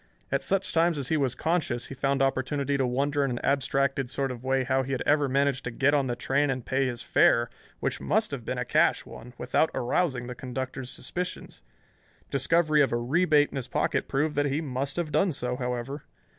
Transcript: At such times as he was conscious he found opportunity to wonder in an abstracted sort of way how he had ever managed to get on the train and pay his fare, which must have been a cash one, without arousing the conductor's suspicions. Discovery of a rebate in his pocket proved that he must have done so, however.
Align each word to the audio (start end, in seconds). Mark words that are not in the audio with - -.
At 0.31 0.41
such 0.41 0.73
times 0.73 0.97
as 0.97 1.09
he 1.09 1.15
was 1.17 1.35
conscious 1.35 1.85
he 1.89 1.93
found 1.93 2.23
opportunity 2.23 2.75
to 2.75 2.87
wonder 2.87 3.23
in 3.23 3.29
an 3.29 3.37
abstracted 3.43 4.09
sort 4.09 4.31
of 4.31 4.43
way 4.43 4.63
how 4.63 4.81
he 4.81 4.93
had 4.93 5.03
ever 5.05 5.29
managed 5.29 5.63
to 5.65 5.69
get 5.69 5.93
on 5.93 6.07
the 6.07 6.15
train 6.15 6.49
and 6.49 6.65
pay 6.65 6.87
his 6.87 7.03
fare, 7.03 7.51
which 7.81 8.01
must 8.01 8.31
have 8.31 8.43
been 8.43 8.57
a 8.57 8.65
cash 8.65 9.05
one, 9.05 9.35
without 9.37 9.69
arousing 9.75 10.25
the 10.25 10.33
conductor's 10.33 10.89
suspicions. 10.89 11.61
Discovery 12.31 12.81
of 12.81 12.91
a 12.91 12.97
rebate 12.97 13.51
in 13.51 13.57
his 13.57 13.67
pocket 13.67 14.07
proved 14.07 14.33
that 14.37 14.47
he 14.47 14.59
must 14.59 14.95
have 14.95 15.11
done 15.11 15.31
so, 15.31 15.55
however. 15.55 16.01